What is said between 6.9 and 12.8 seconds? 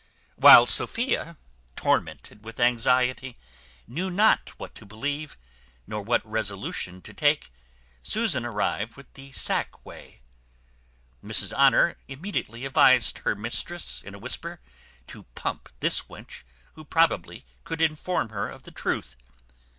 to take, Susan arrived with the sack whey. Mrs Honour immediately